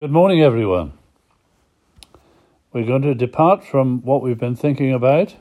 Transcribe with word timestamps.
Good 0.00 0.12
morning, 0.12 0.40
everyone. 0.40 0.92
We're 2.72 2.86
going 2.86 3.02
to 3.02 3.16
depart 3.16 3.64
from 3.64 4.00
what 4.02 4.22
we've 4.22 4.38
been 4.38 4.54
thinking 4.54 4.92
about, 4.92 5.34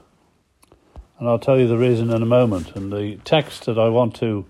and 1.20 1.30
I'll 1.30 1.38
tell 1.38 1.60
you 1.60 1.68
the 1.68 1.78
reason 1.78 2.10
in 2.10 2.24
a 2.24 2.26
moment. 2.26 2.76
And 2.76 2.92
the 2.92 3.18
text 3.24 3.68
that 3.68 3.78
I 3.78 3.90
want 3.90 4.16
to 4.16 4.48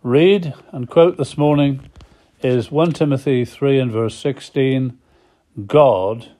read 0.00 0.54
and 0.70 0.88
quote 0.88 1.16
this 1.16 1.36
morning 1.36 1.90
is 2.40 2.70
1 2.70 2.92
Timothy 2.92 3.44
3 3.44 3.80
and 3.80 3.90
verse 3.90 4.14
16 4.14 4.96
God 5.66 6.30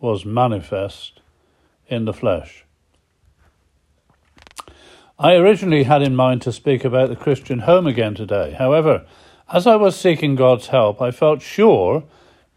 was 0.00 0.24
manifest 0.24 1.20
in 1.86 2.04
the 2.04 2.12
flesh. 2.12 2.64
I 5.20 5.34
originally 5.34 5.84
had 5.84 6.02
in 6.02 6.16
mind 6.16 6.42
to 6.42 6.52
speak 6.52 6.84
about 6.84 7.10
the 7.10 7.14
Christian 7.14 7.60
home 7.60 7.86
again 7.86 8.16
today. 8.16 8.56
However, 8.58 9.06
as 9.52 9.68
I 9.68 9.76
was 9.76 9.94
seeking 9.94 10.34
God's 10.34 10.66
help, 10.66 11.00
I 11.00 11.12
felt 11.12 11.42
sure 11.42 12.02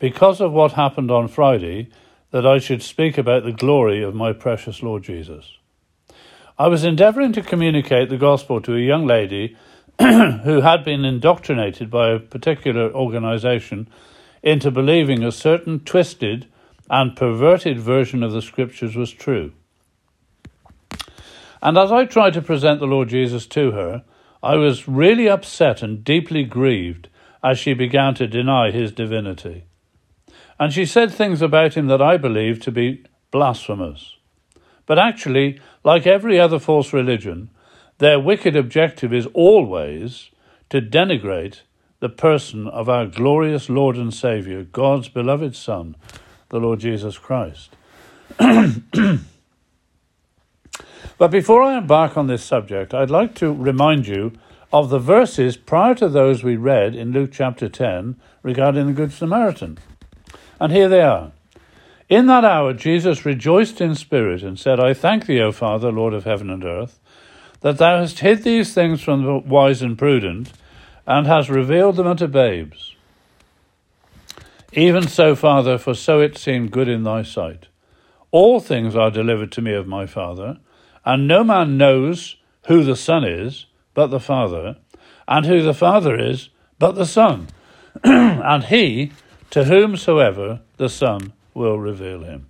because 0.04 0.42
of 0.42 0.52
what 0.52 0.74
happened 0.74 1.10
on 1.10 1.30
Friday, 1.30 1.88
that 2.32 2.46
I 2.46 2.58
should 2.58 2.84
speak 2.84 3.18
about 3.18 3.46
the 3.46 3.54
glory 3.54 4.04
of 4.04 4.14
my 4.14 4.34
precious 4.34 4.84
Lord 4.84 5.02
Jesus. 5.02 5.60
I 6.60 6.68
was 6.68 6.84
endeavouring 6.84 7.32
to 7.32 7.42
communicate 7.42 8.10
the 8.10 8.18
gospel 8.18 8.60
to 8.64 8.76
a 8.76 8.82
young 8.82 9.08
lady 9.08 9.56
who 10.00 10.60
had 10.60 10.84
been 10.84 11.06
indoctrinated 11.06 11.90
by 11.90 12.10
a 12.10 12.20
particular 12.20 12.92
organisation 12.94 13.88
into 14.42 14.72
believing 14.72 15.24
a 15.24 15.32
certain 15.32 15.80
twisted 15.80 16.48
and 16.90 17.16
perverted 17.16 17.80
version 17.80 18.24
of 18.24 18.34
the 18.34 18.42
scriptures 18.42 18.98
was 18.98 19.10
true. 19.10 19.54
And 21.62 21.78
as 21.78 21.94
I 21.94 22.04
tried 22.04 22.34
to 22.34 22.42
present 22.42 22.82
the 22.82 22.88
Lord 22.88 23.08
Jesus 23.08 23.48
to 23.48 23.72
her, 23.72 24.04
I 24.44 24.58
was 24.58 24.86
really 24.86 25.30
upset 25.30 25.82
and 25.82 26.04
deeply 26.04 26.44
grieved 26.44 27.08
as 27.42 27.58
she 27.58 27.74
began 27.74 28.16
to 28.16 28.28
deny 28.28 28.70
his 28.70 28.92
divinity 28.92 29.64
and 30.60 30.72
she 30.72 30.86
said 30.86 31.12
things 31.12 31.42
about 31.42 31.76
him 31.76 31.88
that 31.88 32.02
I 32.02 32.18
believe 32.18 32.60
to 32.62 32.72
be 32.72 33.04
blasphemous. 33.32 34.18
But 34.86 35.00
actually, 35.00 35.60
like 35.84 36.06
every 36.06 36.40
other 36.40 36.60
false 36.60 36.94
religion, 36.94 37.50
their 37.98 38.20
wicked 38.20 38.56
objective 38.56 39.14
is 39.14 39.28
always 39.34 40.30
to 40.70 40.82
denigrate 40.82 41.62
the 42.00 42.10
person 42.10 42.68
of 42.68 42.90
our 42.90 43.06
glorious 43.06 43.70
Lord 43.70 43.96
and 43.96 44.14
Saviour, 44.14 44.64
God's 44.64 45.08
beloved 45.08 45.56
Son, 45.56 45.96
the 46.50 46.60
Lord 46.60 46.80
Jesus 46.80 47.18
Christ. 47.18 47.70
but 48.38 49.22
before 51.32 51.64
I 51.64 51.78
embark 51.78 52.18
on 52.18 52.28
this 52.28 52.44
subject, 52.44 52.94
I'd 52.94 53.10
like 53.10 53.36
to 53.36 53.54
remind 53.54 54.08
you 54.08 54.34
of 54.74 54.90
the 54.90 55.00
verses 55.00 55.56
prior 55.56 55.96
to 55.96 56.10
those 56.10 56.44
we 56.44 56.56
read 56.56 56.96
in 56.96 57.12
Luke 57.12 57.30
chapter 57.32 57.70
10 57.70 58.18
regarding 58.42 58.88
the 58.88 58.94
Good 58.94 59.14
Samaritan. 59.14 59.78
And 60.64 60.72
here 60.72 60.88
they 60.88 61.02
are. 61.02 61.34
In 62.08 62.28
that 62.28 62.46
hour, 62.46 62.72
Jesus 62.72 63.26
rejoiced 63.26 63.82
in 63.82 63.96
spirit 63.96 64.44
and 64.44 64.58
said, 64.58 64.80
I 64.80 64.94
thank 64.94 65.26
thee, 65.26 65.42
O 65.42 65.52
Father, 65.52 65.92
Lord 65.92 66.14
of 66.14 66.24
heaven 66.24 66.50
and 66.50 66.64
earth, 66.64 67.02
that 67.60 67.80
thou 67.80 68.00
hast 68.00 68.20
hid 68.20 68.44
these 68.44 68.74
things 68.74 69.02
from 69.02 69.26
the 69.26 69.40
wise 69.40 69.82
and 69.82 69.98
prudent, 69.98 70.54
and 71.06 71.28
hast 71.28 71.50
revealed 71.50 71.98
them 71.98 72.08
unto 72.08 72.28
babes. 72.28 72.96
Even 74.72 75.06
so, 75.06 75.36
Father, 75.36 75.78
for 75.78 75.94
so 75.94 76.22
it 76.22 76.38
seemed 76.38 76.72
good 76.72 76.88
in 76.88 77.04
thy 77.04 77.24
sight. 77.24 77.68
All 78.32 78.62
things 78.62 78.96
are 78.96 79.12
delivered 79.12 79.52
to 79.52 79.62
me 79.62 79.74
of 79.74 79.86
my 79.86 80.06
Father, 80.06 80.60
and 81.04 81.28
no 81.28 81.44
man 81.44 81.78
knows 81.78 82.38
who 82.68 82.86
the 82.86 82.96
Son 82.96 83.26
is 83.26 83.66
but 83.94 84.08
the 84.08 84.20
Father, 84.22 84.78
and 85.28 85.46
who 85.46 85.62
the 85.62 85.74
Father 85.74 86.18
is 86.18 86.48
but 86.80 86.94
the 86.96 87.06
Son, 87.06 87.50
and 88.06 88.64
he 88.64 89.12
to 89.54 89.66
whomsoever 89.66 90.62
the 90.78 90.90
Son 90.90 91.32
will 91.54 91.78
reveal 91.78 92.24
him. 92.24 92.48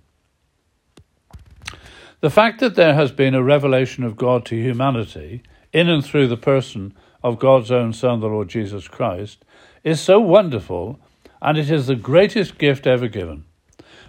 The 2.20 2.30
fact 2.30 2.60
that 2.60 2.76
there 2.76 2.94
has 2.94 3.12
been 3.12 3.34
a 3.34 3.42
revelation 3.42 4.04
of 4.04 4.16
God 4.16 4.46
to 4.46 4.56
humanity 4.56 5.42
in 5.70 5.90
and 5.90 6.02
through 6.02 6.28
the 6.28 6.38
person 6.38 6.94
of 7.22 7.38
God's 7.38 7.70
own 7.70 7.92
Son, 7.92 8.20
the 8.20 8.28
Lord 8.28 8.48
Jesus 8.48 8.88
Christ, 8.88 9.44
is 9.82 10.00
so 10.00 10.18
wonderful 10.18 10.98
and 11.42 11.58
it 11.58 11.70
is 11.70 11.88
the 11.88 11.94
greatest 11.94 12.56
gift 12.56 12.86
ever 12.86 13.06
given. 13.06 13.44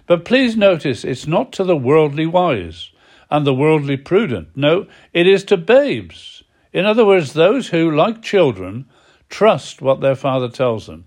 But 0.06 0.24
please 0.24 0.56
notice 0.56 1.04
it's 1.04 1.26
not 1.26 1.52
to 1.52 1.64
the 1.64 1.76
worldly 1.76 2.24
wise 2.24 2.92
and 3.30 3.46
the 3.46 3.52
worldly 3.52 3.98
prudent. 3.98 4.48
No, 4.56 4.86
it 5.12 5.26
is 5.26 5.44
to 5.44 5.58
babes. 5.58 6.44
In 6.72 6.86
other 6.86 7.04
words, 7.04 7.34
those 7.34 7.68
who, 7.68 7.94
like 7.94 8.22
children, 8.22 8.86
trust 9.28 9.82
what 9.82 10.00
their 10.00 10.16
father 10.16 10.48
tells 10.48 10.86
them 10.86 11.04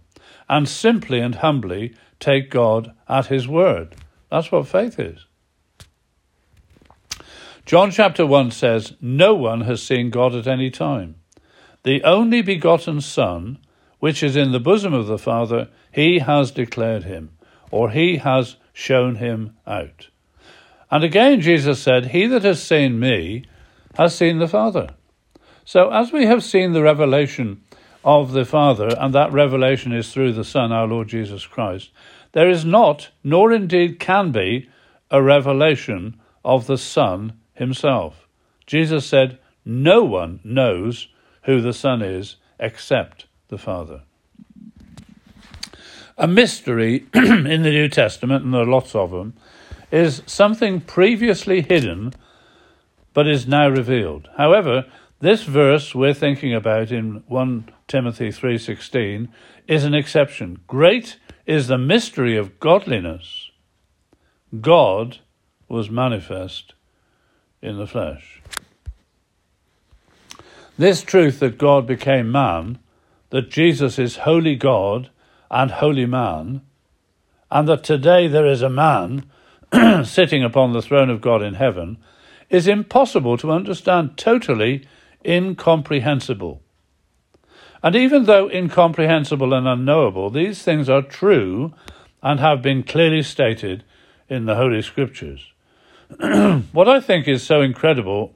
and 0.50 0.68
simply 0.68 1.20
and 1.20 1.36
humbly 1.36 1.94
take 2.20 2.50
God 2.50 2.94
at 3.08 3.28
His 3.28 3.48
word. 3.48 3.96
That's 4.32 4.52
what 4.52 4.68
faith 4.68 5.00
is. 5.00 5.26
John 7.66 7.92
chapter 7.92 8.26
1 8.26 8.52
says, 8.52 8.94
No 9.00 9.36
one 9.36 9.62
has 9.62 9.84
seen 9.84 10.10
God 10.10 10.34
at 10.34 10.48
any 10.48 10.72
time. 10.72 11.16
The 11.84 12.04
only 12.04 12.42
begotten 12.42 13.00
Son, 13.00 13.60
which 14.00 14.24
is 14.24 14.36
in 14.36 14.52
the 14.52 14.60
bosom 14.60 14.94
of 14.94 15.08
the 15.08 15.20
Father, 15.20 15.70
he 15.92 16.20
has 16.20 16.52
declared 16.52 17.04
him, 17.04 17.30
or 17.70 17.92
he 17.92 18.18
has 18.18 18.56
shown 18.74 19.16
him 19.16 19.56
out. 19.68 20.10
And 20.90 21.04
again 21.04 21.42
Jesus 21.42 21.82
said, 21.82 22.08
He 22.08 22.26
that 22.28 22.44
has 22.44 22.62
seen 22.62 23.00
me 23.00 23.46
has 23.96 24.16
seen 24.16 24.40
the 24.40 24.48
Father. 24.48 24.90
So 25.64 25.92
as 25.92 26.12
we 26.12 26.26
have 26.26 26.44
seen 26.44 26.74
the 26.74 26.82
revelation 26.82 27.62
of 28.04 28.32
the 28.32 28.46
Father, 28.46 28.96
and 28.98 29.14
that 29.14 29.32
revelation 29.32 29.92
is 29.92 30.12
through 30.14 30.34
the 30.34 30.44
Son, 30.44 30.72
our 30.72 30.88
Lord 30.88 31.08
Jesus 31.08 31.46
Christ, 31.46 31.92
there 32.32 32.50
is 32.50 32.64
not, 32.64 33.10
nor 33.24 33.52
indeed 33.52 34.00
can 34.00 34.32
be, 34.32 34.70
a 35.12 35.22
revelation 35.22 36.20
of 36.46 36.68
the 36.68 36.78
Son 36.78 37.34
himself. 37.54 38.28
Jesus 38.66 39.06
said, 39.06 39.40
No 39.66 40.04
one 40.04 40.40
knows 40.44 41.08
who 41.44 41.62
the 41.62 41.74
Son 41.74 42.02
is 42.02 42.36
except 42.60 43.26
the 43.48 43.58
Father. 43.58 44.02
A 46.18 46.28
mystery 46.28 47.06
in 47.14 47.64
the 47.64 47.72
New 47.72 47.90
Testament, 47.90 48.44
and 48.44 48.54
there 48.54 48.62
are 48.62 48.66
lots 48.66 48.94
of 48.94 49.12
them, 49.12 49.34
is 49.92 50.22
something 50.26 50.82
previously 50.82 51.62
hidden 51.62 52.14
but 53.14 53.28
is 53.28 53.48
now 53.48 53.68
revealed. 53.68 54.30
However, 54.38 54.86
this 55.20 55.44
verse 55.44 55.94
we're 55.94 56.14
thinking 56.14 56.54
about 56.54 56.92
in 56.92 57.24
1 57.28 57.70
Timothy 57.88 58.32
3:16 58.32 59.28
is 59.68 59.84
an 59.84 59.94
exception. 59.94 60.60
Great 60.68 61.18
is 61.46 61.68
the 61.68 61.78
mystery 61.78 62.38
of 62.38 62.60
godliness. 62.60 63.52
God 64.62 65.18
was 65.68 65.90
manifest 65.90 66.74
in 67.62 67.78
the 67.78 67.88
flesh. 67.88 68.42
This 70.78 71.04
truth 71.04 71.40
that 71.40 71.58
God 71.58 71.86
became 71.86 72.32
man, 72.32 72.80
that 73.32 73.52
Jesus 73.52 74.00
is 74.00 74.18
holy 74.18 74.56
God 74.56 75.10
and 75.52 75.72
holy 75.72 76.06
man, 76.06 76.62
and 77.52 77.68
that 77.68 77.84
today 77.84 78.28
there 78.28 78.46
is 78.46 78.62
a 78.62 78.70
man 78.70 79.26
sitting 80.06 80.44
upon 80.44 80.72
the 80.72 80.82
throne 80.82 81.10
of 81.10 81.20
God 81.20 81.42
in 81.42 81.56
heaven, 81.56 81.98
is 82.50 82.68
impossible 82.68 83.38
to 83.38 83.52
understand 83.52 84.18
totally 84.18 84.88
incomprehensible. 85.26 86.62
And 87.82 87.96
even 87.96 88.26
though 88.26 88.50
incomprehensible 88.50 89.54
and 89.54 89.68
unknowable, 89.68 90.30
these 90.30 90.62
things 90.64 90.90
are 90.90 91.02
true 91.02 91.74
and 92.22 92.40
have 92.40 92.62
been 92.62 92.84
clearly 92.84 93.24
stated 93.24 93.84
in 94.28 94.46
the 94.46 94.56
Holy 94.56 94.82
Scriptures. 94.82 95.52
what 96.72 96.90
I 96.90 97.00
think 97.00 97.28
is 97.28 97.44
so 97.44 97.62
incredible 97.62 98.36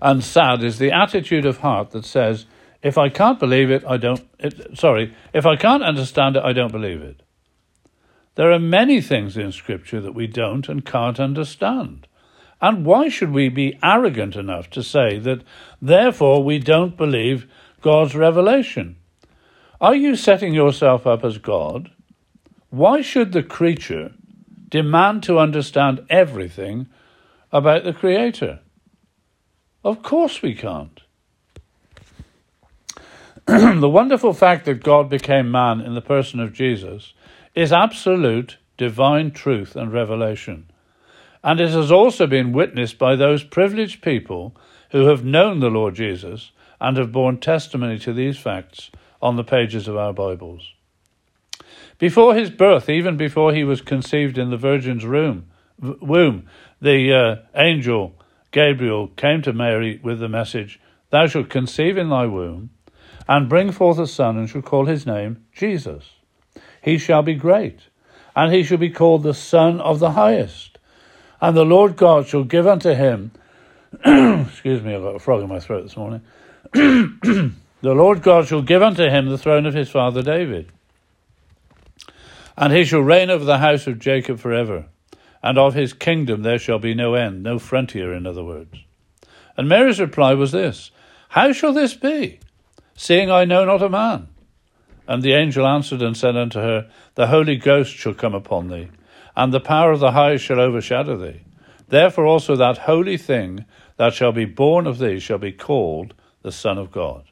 and 0.00 0.24
sad 0.24 0.62
is 0.62 0.78
the 0.78 0.92
attitude 0.92 1.44
of 1.44 1.58
heart 1.58 1.90
that 1.90 2.04
says, 2.04 2.46
if 2.82 2.96
I 2.96 3.10
can't 3.10 3.38
believe 3.38 3.70
it, 3.70 3.84
I 3.86 3.98
don't. 3.98 4.26
It, 4.38 4.78
sorry, 4.78 5.14
if 5.34 5.44
I 5.44 5.56
can't 5.56 5.82
understand 5.82 6.36
it, 6.36 6.42
I 6.42 6.54
don't 6.54 6.72
believe 6.72 7.02
it. 7.02 7.22
There 8.36 8.52
are 8.52 8.58
many 8.58 9.02
things 9.02 9.36
in 9.36 9.52
Scripture 9.52 10.00
that 10.00 10.14
we 10.14 10.26
don't 10.26 10.66
and 10.68 10.84
can't 10.84 11.20
understand. 11.20 12.06
And 12.60 12.84
why 12.84 13.08
should 13.08 13.32
we 13.32 13.48
be 13.48 13.78
arrogant 13.82 14.36
enough 14.36 14.68
to 14.70 14.82
say 14.82 15.18
that, 15.18 15.42
therefore, 15.80 16.44
we 16.44 16.58
don't 16.58 16.96
believe 16.96 17.46
God's 17.80 18.14
revelation? 18.14 18.96
Are 19.80 19.94
you 19.94 20.14
setting 20.14 20.52
yourself 20.52 21.06
up 21.06 21.24
as 21.24 21.38
God? 21.38 21.90
Why 22.68 23.00
should 23.00 23.32
the 23.32 23.42
creature 23.42 24.12
demand 24.68 25.22
to 25.24 25.38
understand 25.38 26.04
everything 26.10 26.86
about 27.50 27.84
the 27.84 27.94
Creator? 27.94 28.60
Of 29.82 30.02
course 30.02 30.42
we 30.42 30.54
can't. 30.54 31.00
the 33.46 33.88
wonderful 33.88 34.34
fact 34.34 34.66
that 34.66 34.82
God 34.82 35.08
became 35.08 35.50
man 35.50 35.80
in 35.80 35.94
the 35.94 36.02
person 36.02 36.40
of 36.40 36.52
Jesus 36.52 37.14
is 37.54 37.72
absolute 37.72 38.58
divine 38.76 39.30
truth 39.30 39.74
and 39.74 39.92
revelation 39.92 40.70
and 41.42 41.60
it 41.60 41.70
has 41.70 41.90
also 41.90 42.26
been 42.26 42.52
witnessed 42.52 42.98
by 42.98 43.16
those 43.16 43.44
privileged 43.44 44.02
people 44.02 44.54
who 44.90 45.06
have 45.06 45.24
known 45.24 45.60
the 45.60 45.70
Lord 45.70 45.94
Jesus 45.94 46.52
and 46.80 46.96
have 46.96 47.12
borne 47.12 47.38
testimony 47.38 47.98
to 48.00 48.12
these 48.12 48.38
facts 48.38 48.90
on 49.22 49.36
the 49.36 49.44
pages 49.44 49.88
of 49.88 49.96
our 49.96 50.12
Bibles. 50.12 50.74
Before 51.98 52.34
his 52.34 52.50
birth, 52.50 52.88
even 52.88 53.16
before 53.16 53.52
he 53.52 53.64
was 53.64 53.82
conceived 53.82 54.38
in 54.38 54.50
the 54.50 54.56
Virgin's 54.56 55.04
room, 55.04 55.50
womb, 55.78 56.48
the 56.80 57.12
uh, 57.12 57.36
angel 57.54 58.14
Gabriel 58.52 59.08
came 59.08 59.42
to 59.42 59.52
Mary 59.52 60.00
with 60.02 60.18
the 60.18 60.28
message, 60.28 60.80
Thou 61.10 61.26
shalt 61.26 61.50
conceive 61.50 61.96
in 61.96 62.08
thy 62.08 62.26
womb, 62.26 62.70
and 63.28 63.48
bring 63.48 63.70
forth 63.70 63.98
a 63.98 64.06
son, 64.06 64.36
and 64.36 64.48
shall 64.48 64.62
call 64.62 64.86
his 64.86 65.06
name 65.06 65.44
Jesus. 65.52 66.10
He 66.82 66.98
shall 66.98 67.22
be 67.22 67.34
great, 67.34 67.80
and 68.34 68.52
he 68.52 68.62
shall 68.62 68.78
be 68.78 68.90
called 68.90 69.22
the 69.22 69.34
Son 69.34 69.80
of 69.80 69.98
the 69.98 70.12
Highest. 70.12 70.78
And 71.40 71.56
the 71.56 71.64
Lord 71.64 71.96
God 71.96 72.26
shall 72.26 72.44
give 72.44 72.66
unto 72.66 72.90
him, 72.90 73.32
excuse 74.04 74.82
me, 74.82 74.94
I've 74.94 75.02
got 75.02 75.16
a 75.16 75.18
frog 75.18 75.42
in 75.42 75.48
my 75.48 75.60
throat 75.60 75.82
this 75.82 75.96
morning. 75.96 76.22
the 76.72 77.52
Lord 77.82 78.22
God 78.22 78.46
shall 78.46 78.62
give 78.62 78.82
unto 78.82 79.08
him 79.08 79.28
the 79.28 79.38
throne 79.38 79.66
of 79.66 79.74
his 79.74 79.88
father 79.88 80.22
David. 80.22 80.70
And 82.56 82.72
he 82.72 82.84
shall 82.84 83.00
reign 83.00 83.30
over 83.30 83.44
the 83.44 83.58
house 83.58 83.86
of 83.86 83.98
Jacob 83.98 84.38
forever, 84.38 84.84
and 85.42 85.58
of 85.58 85.74
his 85.74 85.94
kingdom 85.94 86.42
there 86.42 86.58
shall 86.58 86.78
be 86.78 86.94
no 86.94 87.14
end, 87.14 87.42
no 87.42 87.58
frontier, 87.58 88.12
in 88.12 88.26
other 88.26 88.44
words. 88.44 88.76
And 89.56 89.68
Mary's 89.68 90.00
reply 90.00 90.34
was 90.34 90.52
this 90.52 90.90
How 91.30 91.52
shall 91.52 91.72
this 91.72 91.94
be, 91.94 92.38
seeing 92.94 93.30
I 93.30 93.46
know 93.46 93.64
not 93.64 93.82
a 93.82 93.88
man? 93.88 94.28
And 95.08 95.22
the 95.22 95.32
angel 95.32 95.66
answered 95.66 96.02
and 96.02 96.16
said 96.16 96.36
unto 96.36 96.60
her, 96.60 96.88
The 97.14 97.28
Holy 97.28 97.56
Ghost 97.56 97.92
shall 97.94 98.14
come 98.14 98.34
upon 98.34 98.68
thee, 98.68 98.90
and 99.40 99.54
the 99.54 99.58
power 99.60 99.90
of 99.90 100.00
the 100.00 100.12
highest 100.12 100.44
shall 100.44 100.60
overshadow 100.60 101.16
thee. 101.16 101.40
Therefore 101.88 102.26
also 102.26 102.56
that 102.56 102.76
holy 102.76 103.16
thing 103.16 103.64
that 103.96 104.12
shall 104.12 104.32
be 104.32 104.44
born 104.44 104.86
of 104.86 104.98
thee 104.98 105.18
shall 105.18 105.38
be 105.38 105.50
called 105.50 106.12
the 106.42 106.52
Son 106.52 106.76
of 106.76 106.92
God. 106.92 107.24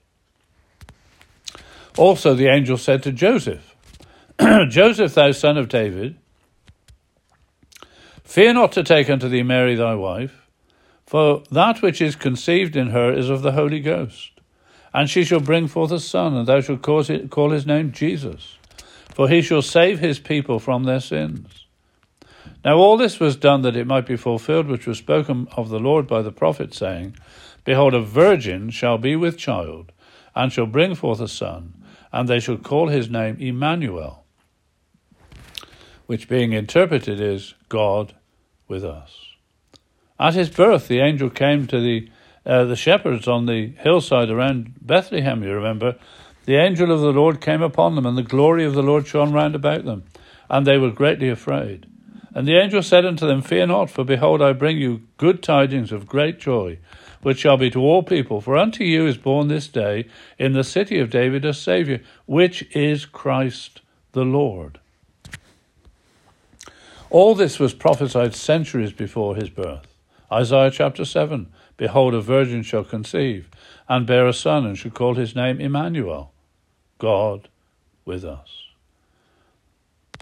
Also 1.98 2.32
the 2.32 2.46
angel 2.46 2.78
said 2.78 3.02
to 3.02 3.12
Joseph, 3.12 3.76
Joseph, 4.70 5.12
thou 5.12 5.32
son 5.32 5.58
of 5.58 5.68
David, 5.68 6.16
fear 8.24 8.54
not 8.54 8.72
to 8.72 8.82
take 8.82 9.10
unto 9.10 9.28
thee 9.28 9.42
Mary 9.42 9.74
thy 9.74 9.94
wife, 9.94 10.48
for 11.04 11.42
that 11.50 11.82
which 11.82 12.00
is 12.00 12.16
conceived 12.16 12.74
in 12.74 12.88
her 12.88 13.12
is 13.12 13.28
of 13.28 13.42
the 13.42 13.52
Holy 13.52 13.80
Ghost. 13.80 14.40
And 14.94 15.10
she 15.10 15.24
shall 15.24 15.40
bring 15.40 15.68
forth 15.68 15.92
a 15.92 16.00
son, 16.00 16.34
and 16.34 16.48
thou 16.48 16.62
shalt 16.62 16.80
call 16.80 17.50
his 17.50 17.66
name 17.66 17.92
Jesus, 17.92 18.56
for 19.14 19.28
he 19.28 19.42
shall 19.42 19.60
save 19.60 19.98
his 19.98 20.18
people 20.18 20.58
from 20.58 20.84
their 20.84 21.00
sins. 21.00 21.66
Now 22.64 22.76
all 22.76 22.96
this 22.96 23.20
was 23.20 23.36
done 23.36 23.62
that 23.62 23.76
it 23.76 23.86
might 23.86 24.06
be 24.06 24.16
fulfilled 24.16 24.66
which 24.66 24.86
was 24.86 24.98
spoken 24.98 25.48
of 25.56 25.68
the 25.68 25.78
Lord 25.78 26.06
by 26.06 26.22
the 26.22 26.32
prophet, 26.32 26.74
saying, 26.74 27.16
Behold, 27.64 27.94
a 27.94 28.00
virgin 28.00 28.70
shall 28.70 28.98
be 28.98 29.16
with 29.16 29.38
child, 29.38 29.92
and 30.34 30.52
shall 30.52 30.66
bring 30.66 30.94
forth 30.94 31.20
a 31.20 31.28
son, 31.28 31.74
and 32.12 32.28
they 32.28 32.40
shall 32.40 32.56
call 32.56 32.88
his 32.88 33.10
name 33.10 33.36
Emmanuel, 33.38 34.24
which 36.06 36.28
being 36.28 36.52
interpreted 36.52 37.20
is 37.20 37.54
God 37.68 38.14
with 38.66 38.84
us. 38.84 39.28
At 40.18 40.34
his 40.34 40.50
birth, 40.50 40.88
the 40.88 41.00
angel 41.00 41.30
came 41.30 41.66
to 41.66 41.80
the 41.80 42.10
uh, 42.46 42.64
the 42.64 42.76
shepherds 42.76 43.28
on 43.28 43.44
the 43.44 43.74
hillside 43.78 44.30
around 44.30 44.74
Bethlehem. 44.80 45.42
You 45.42 45.52
remember, 45.52 45.96
the 46.46 46.56
angel 46.56 46.90
of 46.90 47.00
the 47.00 47.12
Lord 47.12 47.42
came 47.42 47.60
upon 47.60 47.94
them, 47.94 48.06
and 48.06 48.16
the 48.16 48.22
glory 48.22 48.64
of 48.64 48.72
the 48.72 48.82
Lord 48.82 49.06
shone 49.06 49.32
round 49.32 49.54
about 49.54 49.84
them, 49.84 50.04
and 50.48 50.66
they 50.66 50.78
were 50.78 50.90
greatly 50.90 51.28
afraid. 51.28 51.86
And 52.38 52.46
the 52.46 52.56
angel 52.56 52.84
said 52.84 53.04
unto 53.04 53.26
them, 53.26 53.42
Fear 53.42 53.66
not, 53.66 53.90
for 53.90 54.04
behold, 54.04 54.40
I 54.40 54.52
bring 54.52 54.78
you 54.78 55.02
good 55.16 55.42
tidings 55.42 55.90
of 55.90 56.06
great 56.06 56.38
joy, 56.38 56.78
which 57.20 57.40
shall 57.40 57.56
be 57.56 57.68
to 57.70 57.80
all 57.80 58.04
people. 58.04 58.40
For 58.40 58.56
unto 58.56 58.84
you 58.84 59.08
is 59.08 59.16
born 59.16 59.48
this 59.48 59.66
day 59.66 60.06
in 60.38 60.52
the 60.52 60.62
city 60.62 61.00
of 61.00 61.10
David 61.10 61.44
a 61.44 61.52
Saviour, 61.52 61.98
which 62.26 62.62
is 62.76 63.06
Christ 63.06 63.80
the 64.12 64.24
Lord. 64.24 64.78
All 67.10 67.34
this 67.34 67.58
was 67.58 67.74
prophesied 67.74 68.36
centuries 68.36 68.92
before 68.92 69.34
his 69.34 69.50
birth. 69.50 69.88
Isaiah 70.30 70.70
chapter 70.70 71.04
7 71.04 71.52
Behold, 71.76 72.14
a 72.14 72.20
virgin 72.20 72.62
shall 72.62 72.84
conceive, 72.84 73.48
and 73.88 74.06
bear 74.06 74.28
a 74.28 74.32
son, 74.32 74.64
and 74.64 74.78
shall 74.78 74.92
call 74.92 75.16
his 75.16 75.34
name 75.34 75.60
Emmanuel, 75.60 76.30
God 76.98 77.48
with 78.04 78.24
us. 78.24 78.67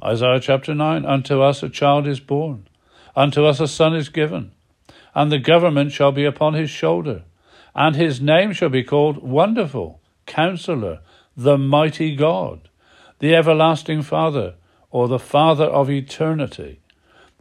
Isaiah 0.05 0.41
chapter 0.41 0.75
9 0.75 1.07
Unto 1.07 1.41
us 1.41 1.63
a 1.63 1.71
child 1.71 2.07
is 2.07 2.21
born, 2.21 2.69
unto 3.15 3.47
us 3.47 3.61
a 3.61 3.67
son 3.67 3.95
is 3.95 4.11
given, 4.11 4.53
and 5.15 5.33
the 5.33 5.39
government 5.39 5.91
shall 5.91 6.13
be 6.13 6.27
upon 6.27 6.53
his 6.53 6.69
shoulder, 6.69 7.23
and 7.75 7.97
his 7.97 8.21
name 8.21 8.53
shall 8.53 8.69
be 8.69 8.85
called 8.85 9.23
Wonderful, 9.23 10.01
Counselor, 10.27 11.01
the 11.35 11.57
Mighty 11.57 12.15
God, 12.15 12.69
the 13.21 13.35
Everlasting 13.35 14.03
Father, 14.03 14.55
or 14.91 15.09
the 15.09 15.19
Father 15.19 15.65
of 15.65 15.89
Eternity, 15.89 16.81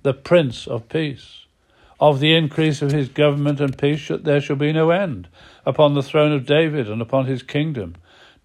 the 0.04 0.14
Prince 0.14 0.66
of 0.66 0.88
Peace. 0.88 1.46
Of 2.00 2.22
the 2.22 2.36
increase 2.36 2.82
of 2.82 2.92
his 2.92 3.10
government 3.10 3.60
and 3.60 3.78
peace 3.78 4.10
there 4.10 4.40
shall 4.40 4.56
be 4.56 4.72
no 4.72 4.92
end, 4.92 5.28
upon 5.66 5.94
the 5.94 6.04
throne 6.04 6.32
of 6.32 6.46
David 6.46 6.90
and 6.90 7.02
upon 7.02 7.26
his 7.26 7.44
kingdom, 7.44 7.96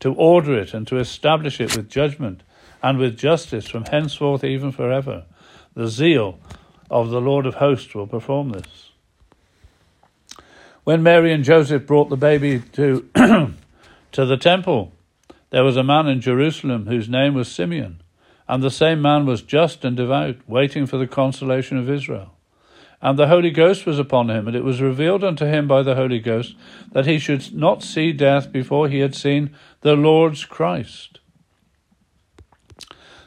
to 0.01 0.13
order 0.15 0.59
it 0.59 0.75
and 0.75 0.87
to 0.89 0.99
establish 0.99 1.61
it 1.61 1.77
with 1.77 1.89
judgment 1.89 2.43
and 2.83 2.99
with 2.99 3.19
justice 3.19 3.69
from 3.69 3.85
henceforth 3.85 4.45
even 4.45 4.73
forever. 4.73 5.25
The 5.75 5.89
zeal 5.89 6.39
of 6.91 7.11
the 7.11 7.21
Lord 7.21 7.47
of 7.47 7.55
hosts 7.55 7.95
will 7.95 8.07
perform 8.07 8.51
this. 8.51 8.91
When 10.85 11.03
Mary 11.03 11.33
and 11.33 11.45
Joseph 11.45 11.87
brought 11.87 12.09
the 12.09 12.17
baby 12.17 12.61
to, 12.73 13.09
to 14.13 14.27
the 14.27 14.37
temple, 14.37 14.93
there 15.51 15.65
was 15.65 15.77
a 15.77 15.85
man 15.85 16.07
in 16.09 16.21
Jerusalem 16.21 16.87
whose 16.87 17.09
name 17.09 17.35
was 17.35 17.51
Simeon, 17.51 18.03
and 18.49 18.63
the 18.63 18.71
same 18.71 19.01
man 19.01 19.27
was 19.27 19.43
just 19.43 19.85
and 19.85 19.97
devout, 19.97 20.37
waiting 20.49 20.87
for 20.87 20.97
the 20.97 21.07
consolation 21.07 21.77
of 21.77 21.91
Israel. 21.91 22.33
And 23.03 23.19
the 23.19 23.29
Holy 23.29 23.51
Ghost 23.51 23.87
was 23.87 23.99
upon 23.99 24.29
him, 24.29 24.47
and 24.47 24.57
it 24.57 24.65
was 24.65 24.83
revealed 24.83 25.23
unto 25.23 25.47
him 25.47 25.69
by 25.69 25.83
the 25.83 25.95
Holy 25.95 26.19
Ghost 26.19 26.55
that 26.93 27.07
he 27.07 27.19
should 27.19 27.55
not 27.55 27.83
see 27.83 28.13
death 28.13 28.51
before 28.53 28.89
he 28.89 28.99
had 28.99 29.15
seen 29.15 29.55
the 29.83 29.95
Lord's 29.95 30.45
Christ. 30.45 31.20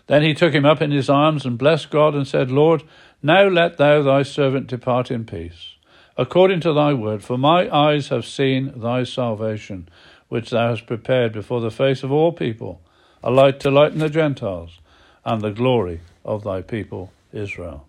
Then 0.07 0.23
he 0.23 0.33
took 0.33 0.53
him 0.53 0.65
up 0.65 0.81
in 0.81 0.91
his 0.91 1.09
arms 1.09 1.45
and 1.45 1.57
blessed 1.57 1.89
God 1.89 2.13
and 2.13 2.27
said, 2.27 2.51
Lord, 2.51 2.83
now 3.21 3.47
let 3.47 3.77
thou 3.77 4.01
thy 4.01 4.23
servant 4.23 4.67
depart 4.67 5.09
in 5.09 5.25
peace, 5.25 5.75
according 6.17 6.59
to 6.61 6.73
thy 6.73 6.93
word, 6.93 7.23
for 7.23 7.37
my 7.37 7.73
eyes 7.73 8.09
have 8.09 8.25
seen 8.25 8.73
thy 8.79 9.03
salvation, 9.03 9.87
which 10.27 10.49
thou 10.49 10.69
hast 10.69 10.87
prepared 10.87 11.31
before 11.31 11.61
the 11.61 11.71
face 11.71 12.03
of 12.03 12.11
all 12.11 12.33
people, 12.33 12.81
a 13.23 13.31
light 13.31 13.59
to 13.61 13.71
lighten 13.71 13.99
the 13.99 14.09
Gentiles, 14.09 14.79
and 15.25 15.41
the 15.41 15.51
glory 15.51 16.01
of 16.25 16.43
thy 16.43 16.61
people 16.61 17.13
Israel. 17.31 17.87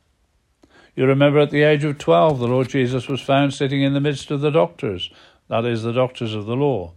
You 0.94 1.06
remember 1.06 1.40
at 1.40 1.50
the 1.50 1.64
age 1.64 1.82
of 1.82 1.98
12, 1.98 2.38
the 2.38 2.46
Lord 2.46 2.68
Jesus 2.68 3.08
was 3.08 3.20
found 3.20 3.52
sitting 3.52 3.82
in 3.82 3.94
the 3.94 4.00
midst 4.00 4.30
of 4.30 4.40
the 4.40 4.50
doctors, 4.50 5.10
that 5.48 5.64
is, 5.64 5.82
the 5.82 5.92
doctors 5.92 6.34
of 6.34 6.46
the 6.46 6.54
law, 6.54 6.92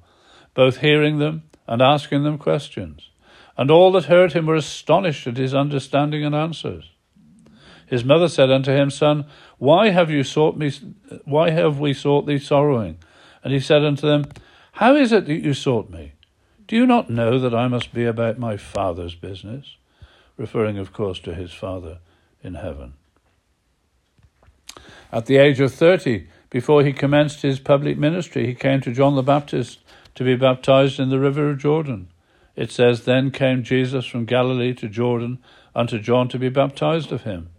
both 0.54 0.78
hearing 0.78 1.18
them 1.18 1.44
and 1.66 1.82
asking 1.82 2.24
them 2.24 2.38
questions. 2.38 3.10
And 3.58 3.72
all 3.72 3.92
that 3.94 4.06
heard 4.06 4.34
him 4.34 4.46
were 4.46 4.56
astonished 4.56 5.26
at 5.26 5.38
his 5.38 5.54
understanding 5.54 6.24
and 6.24 6.36
answers. 6.36 6.92
His 7.88 8.04
mother 8.04 8.28
said 8.28 8.52
unto 8.52 8.72
him, 8.72 8.92
Son, 8.92 9.26
why 9.58 9.90
have 9.90 10.12
you 10.12 10.24
sought 10.24 10.58
me? 10.58 10.72
Why 11.26 11.50
have 11.50 11.80
we 11.80 11.94
sought 11.94 12.28
thee 12.28 12.38
sorrowing? 12.38 12.98
And 13.44 13.54
he 13.54 13.60
said 13.60 13.84
unto 13.84 14.06
them, 14.06 14.26
How 14.74 14.96
is 14.96 15.12
it 15.12 15.26
that 15.26 15.34
you 15.34 15.54
sought 15.54 15.90
me? 15.90 16.12
Do 16.68 16.76
you 16.76 16.86
not 16.86 17.10
know 17.10 17.40
that 17.40 17.56
I 17.56 17.68
must 17.70 17.94
be 17.94 18.04
about 18.04 18.38
my 18.38 18.58
Father's 18.58 19.16
business? 19.16 19.78
Referring, 20.36 20.78
of 20.78 20.92
course, 20.94 21.20
to 21.20 21.34
his 21.34 21.54
Father 21.54 22.00
in 22.44 22.56
heaven. 22.56 22.94
At 25.12 25.26
the 25.26 25.38
age 25.38 25.62
of 25.62 25.74
30, 25.74 26.28
before 26.50 26.84
he 26.84 26.92
commenced 26.92 27.42
his 27.42 27.60
public 27.60 27.98
ministry, 27.98 28.46
he 28.46 28.54
came 28.54 28.82
to 28.82 28.94
John 28.94 29.16
the 29.16 29.24
Baptist 29.24 29.80
to 30.16 30.26
be 30.26 30.36
baptized 30.36 31.00
in 31.00 31.10
the 31.10 31.20
river 31.20 31.50
of 31.50 31.58
Jordan. 31.58 32.10
It 32.58 32.72
says, 32.72 33.06
Then 33.06 33.30
came 33.30 33.64
Jesus 33.64 34.08
from 34.08 34.26
Galilee 34.26 34.74
to 34.74 34.90
Jordan 34.90 35.38
unto 35.76 36.00
John 36.00 36.28
to 36.30 36.40
be 36.40 36.50
baptized 36.50 37.12
of 37.12 37.22
him. 37.22 37.50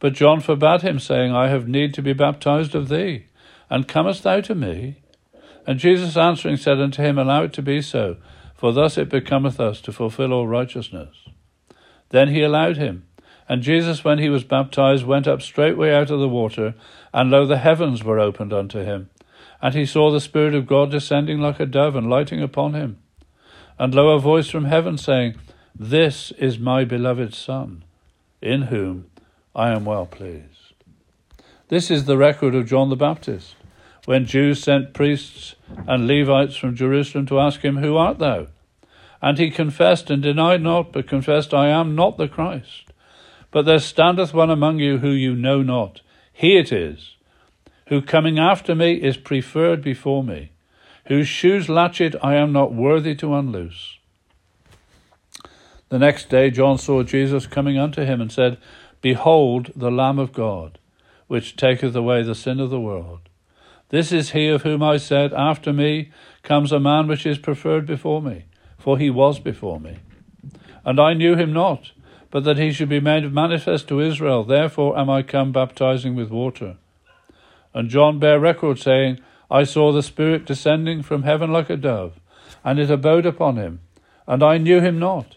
But 0.00 0.14
John 0.14 0.40
forbade 0.40 0.80
him, 0.80 0.98
saying, 0.98 1.32
I 1.32 1.48
have 1.48 1.68
need 1.68 1.92
to 1.94 2.02
be 2.02 2.14
baptized 2.14 2.74
of 2.74 2.88
thee, 2.88 3.26
and 3.68 3.86
comest 3.86 4.22
thou 4.22 4.40
to 4.40 4.54
me? 4.54 5.02
And 5.66 5.78
Jesus 5.78 6.16
answering 6.16 6.56
said 6.56 6.80
unto 6.80 7.02
him, 7.02 7.18
Allow 7.18 7.44
it 7.44 7.52
to 7.52 7.62
be 7.62 7.82
so, 7.82 8.16
for 8.54 8.72
thus 8.72 8.96
it 8.96 9.10
becometh 9.10 9.60
us 9.60 9.82
to 9.82 9.92
fulfill 9.92 10.32
all 10.32 10.48
righteousness. 10.48 11.14
Then 12.08 12.28
he 12.28 12.42
allowed 12.42 12.78
him. 12.78 13.06
And 13.48 13.62
Jesus, 13.62 14.02
when 14.02 14.18
he 14.18 14.30
was 14.30 14.44
baptized, 14.44 15.04
went 15.04 15.28
up 15.28 15.42
straightway 15.42 15.92
out 15.92 16.10
of 16.10 16.20
the 16.20 16.28
water, 16.28 16.74
and 17.12 17.30
lo, 17.30 17.44
the 17.44 17.58
heavens 17.58 18.02
were 18.02 18.18
opened 18.18 18.52
unto 18.52 18.78
him. 18.78 19.10
And 19.60 19.74
he 19.74 19.84
saw 19.84 20.10
the 20.10 20.20
Spirit 20.20 20.54
of 20.54 20.66
God 20.66 20.90
descending 20.90 21.38
like 21.38 21.60
a 21.60 21.66
dove 21.66 21.94
and 21.96 22.08
lighting 22.08 22.42
upon 22.42 22.72
him. 22.72 23.01
And 23.78 23.94
lo, 23.94 24.10
a 24.10 24.18
voice 24.20 24.48
from 24.48 24.66
heaven 24.66 24.98
saying, 24.98 25.36
This 25.74 26.30
is 26.32 26.58
my 26.58 26.84
beloved 26.84 27.34
Son, 27.34 27.84
in 28.40 28.62
whom 28.62 29.10
I 29.54 29.70
am 29.70 29.84
well 29.84 30.06
pleased. 30.06 30.74
This 31.68 31.90
is 31.90 32.04
the 32.04 32.18
record 32.18 32.54
of 32.54 32.68
John 32.68 32.90
the 32.90 32.96
Baptist, 32.96 33.56
when 34.04 34.26
Jews 34.26 34.62
sent 34.62 34.92
priests 34.92 35.54
and 35.86 36.06
Levites 36.06 36.56
from 36.56 36.76
Jerusalem 36.76 37.26
to 37.26 37.40
ask 37.40 37.60
him, 37.60 37.76
Who 37.78 37.96
art 37.96 38.18
thou? 38.18 38.48
And 39.22 39.38
he 39.38 39.50
confessed 39.50 40.10
and 40.10 40.22
denied 40.22 40.60
not, 40.60 40.92
but 40.92 41.06
confessed, 41.06 41.54
I 41.54 41.68
am 41.68 41.94
not 41.94 42.18
the 42.18 42.28
Christ. 42.28 42.90
But 43.50 43.64
there 43.66 43.78
standeth 43.78 44.34
one 44.34 44.50
among 44.50 44.80
you 44.80 44.98
who 44.98 45.10
you 45.10 45.36
know 45.36 45.62
not. 45.62 46.00
He 46.32 46.58
it 46.58 46.72
is, 46.72 47.16
who 47.86 48.02
coming 48.02 48.38
after 48.38 48.74
me 48.74 48.94
is 48.94 49.16
preferred 49.16 49.82
before 49.82 50.24
me, 50.24 50.50
whose 51.06 51.28
shoes 51.28 51.68
latchet 51.68 52.14
I 52.22 52.34
am 52.36 52.52
not 52.52 52.72
worthy 52.72 53.14
to 53.16 53.34
unloose. 53.34 53.98
The 55.88 55.98
next 55.98 56.28
day 56.28 56.50
John 56.50 56.78
saw 56.78 57.02
Jesus 57.02 57.46
coming 57.46 57.78
unto 57.78 58.04
him, 58.04 58.20
and 58.20 58.32
said, 58.32 58.58
Behold 59.00 59.72
the 59.76 59.90
Lamb 59.90 60.18
of 60.18 60.32
God, 60.32 60.78
which 61.26 61.56
taketh 61.56 61.94
away 61.94 62.22
the 62.22 62.34
sin 62.34 62.60
of 62.60 62.70
the 62.70 62.80
world. 62.80 63.28
This 63.90 64.10
is 64.10 64.30
he 64.30 64.48
of 64.48 64.62
whom 64.62 64.82
I 64.82 64.96
said, 64.96 65.34
After 65.34 65.72
me 65.72 66.10
comes 66.42 66.72
a 66.72 66.80
man 66.80 67.08
which 67.08 67.26
is 67.26 67.36
preferred 67.38 67.84
before 67.84 68.22
me, 68.22 68.46
for 68.78 68.96
he 68.96 69.10
was 69.10 69.38
before 69.38 69.78
me. 69.78 69.98
And 70.84 70.98
I 70.98 71.12
knew 71.12 71.36
him 71.36 71.52
not, 71.52 71.92
but 72.30 72.44
that 72.44 72.58
he 72.58 72.72
should 72.72 72.88
be 72.88 73.00
made 73.00 73.30
manifest 73.30 73.88
to 73.88 74.00
Israel. 74.00 74.44
Therefore 74.44 74.98
am 74.98 75.10
I 75.10 75.22
come 75.22 75.52
baptizing 75.52 76.16
with 76.16 76.30
water. 76.30 76.78
And 77.74 77.90
John 77.90 78.18
bare 78.18 78.40
record, 78.40 78.78
saying, 78.78 79.20
I 79.52 79.64
saw 79.64 79.92
the 79.92 80.02
Spirit 80.02 80.46
descending 80.46 81.02
from 81.02 81.24
heaven 81.24 81.52
like 81.52 81.68
a 81.68 81.76
dove, 81.76 82.18
and 82.64 82.78
it 82.78 82.90
abode 82.90 83.26
upon 83.26 83.56
him, 83.56 83.80
and 84.26 84.42
I 84.42 84.56
knew 84.56 84.80
him 84.80 84.98
not. 84.98 85.36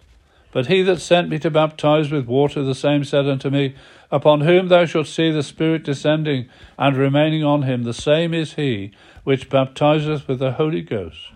But 0.54 0.68
he 0.68 0.84
that 0.84 1.02
sent 1.02 1.28
me 1.28 1.38
to 1.40 1.52
baptize 1.52 2.10
with 2.12 2.26
water, 2.26 2.64
the 2.64 2.74
same 2.74 3.04
said 3.04 3.28
unto 3.28 3.50
me, 3.50 3.76
Upon 4.10 4.40
whom 4.40 4.70
thou 4.70 4.86
shalt 4.86 5.08
see 5.08 5.32
the 5.32 5.44
Spirit 5.44 5.84
descending 5.84 6.48
and 6.80 6.96
remaining 6.96 7.44
on 7.44 7.64
him, 7.64 7.84
the 7.84 7.94
same 7.94 8.34
is 8.34 8.54
he 8.54 8.92
which 9.26 9.50
baptizeth 9.50 10.30
with 10.30 10.40
the 10.40 10.54
Holy 10.54 10.82
Ghost. 10.82 11.34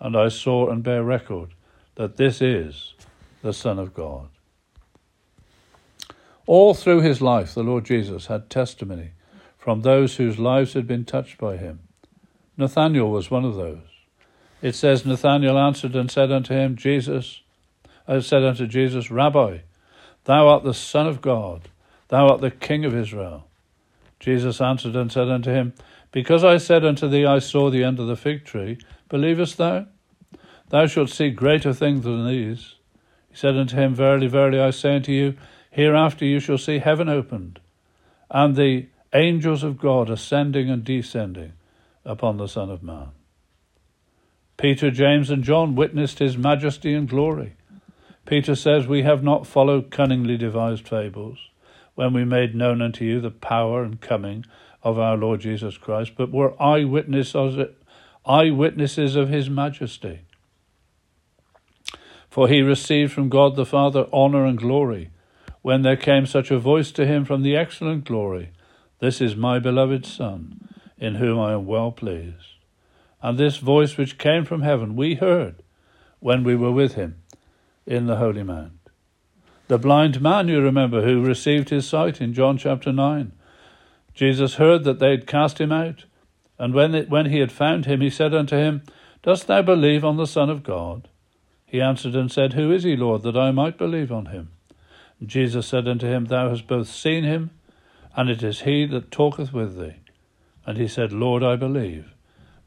And 0.00 0.16
I 0.16 0.28
saw 0.28 0.70
and 0.70 0.82
bear 0.82 1.04
record 1.04 1.50
that 1.96 2.16
this 2.16 2.40
is 2.40 2.94
the 3.42 3.52
Son 3.52 3.78
of 3.78 3.92
God. 3.92 4.28
All 6.46 6.72
through 6.72 7.02
his 7.02 7.20
life, 7.20 7.52
the 7.52 7.62
Lord 7.62 7.84
Jesus 7.84 8.28
had 8.28 8.48
testimony 8.48 9.10
from 9.58 9.82
those 9.82 10.16
whose 10.16 10.38
lives 10.38 10.72
had 10.72 10.86
been 10.86 11.04
touched 11.04 11.36
by 11.36 11.58
him. 11.58 11.80
Nathanael 12.56 13.10
was 13.10 13.30
one 13.30 13.44
of 13.44 13.56
those. 13.56 13.78
It 14.62 14.74
says, 14.74 15.04
Nathanael 15.04 15.58
answered 15.58 15.96
and 15.96 16.10
said 16.10 16.30
unto 16.30 16.54
him, 16.54 16.76
Jesus, 16.76 17.42
I 18.06 18.20
said 18.20 18.44
unto 18.44 18.66
Jesus, 18.66 19.10
Rabbi, 19.10 19.58
thou 20.24 20.48
art 20.48 20.62
the 20.62 20.72
Son 20.72 21.06
of 21.08 21.20
God, 21.20 21.68
thou 22.08 22.28
art 22.28 22.40
the 22.40 22.52
King 22.52 22.84
of 22.84 22.94
Israel. 22.94 23.48
Jesus 24.20 24.60
answered 24.60 24.94
and 24.94 25.10
said 25.10 25.28
unto 25.28 25.50
him, 25.50 25.74
Because 26.12 26.44
I 26.44 26.58
said 26.58 26.84
unto 26.84 27.08
thee, 27.08 27.26
I 27.26 27.40
saw 27.40 27.70
thee 27.70 27.82
under 27.82 28.04
the 28.04 28.16
fig 28.16 28.44
tree, 28.44 28.78
believest 29.08 29.56
thou? 29.56 29.86
Thou 30.70 30.86
shalt 30.86 31.10
see 31.10 31.30
greater 31.30 31.72
things 31.72 32.04
than 32.04 32.26
these. 32.26 32.76
He 33.30 33.36
said 33.36 33.56
unto 33.56 33.76
him, 33.76 33.94
Verily, 33.94 34.28
verily, 34.28 34.60
I 34.60 34.70
say 34.70 34.94
unto 34.94 35.12
you, 35.12 35.34
hereafter 35.70 36.24
you 36.24 36.38
shall 36.38 36.58
see 36.58 36.78
heaven 36.78 37.08
opened, 37.08 37.58
and 38.30 38.54
the 38.54 38.86
angels 39.12 39.64
of 39.64 39.76
God 39.78 40.08
ascending 40.08 40.70
and 40.70 40.84
descending 40.84 41.52
upon 42.04 42.36
the 42.36 42.48
Son 42.48 42.70
of 42.70 42.82
Man. 42.82 43.08
Peter, 44.56 44.90
James, 44.90 45.30
and 45.30 45.42
John 45.42 45.74
witnessed 45.74 46.18
his 46.18 46.38
majesty 46.38 46.94
and 46.94 47.08
glory. 47.08 47.54
Peter 48.26 48.54
says, 48.54 48.86
We 48.86 49.02
have 49.02 49.22
not 49.22 49.46
followed 49.46 49.90
cunningly 49.90 50.36
devised 50.36 50.88
fables, 50.88 51.50
when 51.94 52.12
we 52.12 52.24
made 52.24 52.54
known 52.54 52.80
unto 52.80 53.04
you 53.04 53.20
the 53.20 53.30
power 53.30 53.82
and 53.82 54.00
coming 54.00 54.44
of 54.82 54.98
our 54.98 55.16
Lord 55.16 55.40
Jesus 55.40 55.76
Christ, 55.76 56.12
but 56.16 56.30
were 56.30 56.60
eyewitnesses, 56.62 57.56
of 59.16 59.28
his 59.28 59.50
majesty. 59.50 60.20
For 62.28 62.48
he 62.48 62.62
received 62.62 63.12
from 63.12 63.28
God 63.28 63.56
the 63.56 63.66
Father 63.66 64.06
honour 64.12 64.44
and 64.44 64.58
glory, 64.58 65.10
when 65.62 65.82
there 65.82 65.96
came 65.96 66.26
such 66.26 66.50
a 66.50 66.58
voice 66.58 66.92
to 66.92 67.06
him 67.06 67.24
from 67.24 67.42
the 67.42 67.56
excellent 67.56 68.04
glory, 68.04 68.50
This 68.98 69.20
is 69.20 69.36
my 69.36 69.58
beloved 69.58 70.04
Son, 70.04 70.68
in 71.04 71.16
whom 71.16 71.38
I 71.38 71.52
am 71.52 71.66
well 71.66 71.92
pleased. 71.92 72.56
And 73.22 73.36
this 73.36 73.58
voice 73.58 73.98
which 73.98 74.16
came 74.16 74.46
from 74.46 74.62
heaven 74.62 74.96
we 74.96 75.16
heard 75.16 75.62
when 76.18 76.42
we 76.44 76.56
were 76.56 76.72
with 76.72 76.94
him 76.94 77.16
in 77.84 78.06
the 78.06 78.16
Holy 78.16 78.42
Mount. 78.42 78.72
The 79.68 79.78
blind 79.78 80.22
man, 80.22 80.48
you 80.48 80.62
remember, 80.62 81.02
who 81.02 81.22
received 81.22 81.68
his 81.68 81.86
sight 81.86 82.22
in 82.22 82.32
John 82.32 82.56
chapter 82.56 82.90
9. 82.90 83.32
Jesus 84.14 84.54
heard 84.54 84.84
that 84.84 84.98
they 84.98 85.10
had 85.10 85.26
cast 85.26 85.60
him 85.60 85.72
out, 85.72 86.06
and 86.58 86.72
when, 86.72 86.94
it, 86.94 87.10
when 87.10 87.26
he 87.26 87.40
had 87.40 87.52
found 87.52 87.84
him, 87.84 88.00
he 88.00 88.10
said 88.10 88.34
unto 88.34 88.56
him, 88.56 88.82
Dost 89.22 89.46
thou 89.46 89.60
believe 89.60 90.04
on 90.04 90.16
the 90.16 90.26
Son 90.26 90.48
of 90.48 90.62
God? 90.62 91.08
He 91.66 91.82
answered 91.82 92.14
and 92.14 92.32
said, 92.32 92.54
Who 92.54 92.72
is 92.72 92.84
he, 92.84 92.96
Lord, 92.96 93.22
that 93.24 93.36
I 93.36 93.50
might 93.50 93.76
believe 93.76 94.12
on 94.12 94.26
him? 94.26 94.52
And 95.20 95.28
Jesus 95.28 95.66
said 95.66 95.86
unto 95.86 96.06
him, 96.06 96.26
Thou 96.26 96.48
hast 96.48 96.66
both 96.66 96.88
seen 96.88 97.24
him, 97.24 97.50
and 98.16 98.30
it 98.30 98.42
is 98.42 98.62
he 98.62 98.86
that 98.86 99.10
talketh 99.10 99.52
with 99.52 99.78
thee. 99.78 100.03
And 100.66 100.78
he 100.78 100.88
said, 100.88 101.12
Lord, 101.12 101.42
I 101.42 101.56
believe. 101.56 102.14